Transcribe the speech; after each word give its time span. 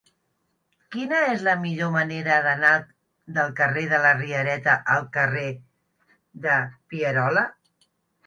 Quina 0.93 1.17
és 1.31 1.43
la 1.47 1.53
millor 1.65 1.89
manera 1.95 2.37
d'anar 2.47 2.71
del 3.35 3.53
carrer 3.59 3.83
de 3.91 3.99
la 4.05 4.13
Riereta 4.21 4.75
al 4.95 5.05
carrer 5.19 5.45
de 6.47 6.57
Pierola? 6.95 7.45